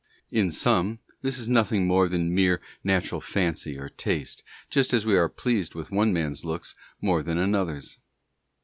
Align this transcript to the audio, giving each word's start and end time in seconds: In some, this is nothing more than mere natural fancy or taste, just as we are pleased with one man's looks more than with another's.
In 0.31 0.49
some, 0.49 0.97
this 1.21 1.37
is 1.37 1.47
nothing 1.47 1.85
more 1.85 2.09
than 2.09 2.33
mere 2.33 2.59
natural 2.83 3.21
fancy 3.21 3.77
or 3.77 3.87
taste, 3.87 4.43
just 4.67 4.93
as 4.95 5.05
we 5.05 5.15
are 5.15 5.29
pleased 5.29 5.75
with 5.75 5.91
one 5.91 6.11
man's 6.11 6.43
looks 6.43 6.73
more 7.01 7.21
than 7.21 7.37
with 7.37 7.45
another's. 7.45 7.99